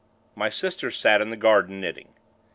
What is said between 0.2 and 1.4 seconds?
My sister sat in the